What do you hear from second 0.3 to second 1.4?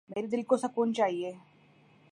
دل کو سکون چایئے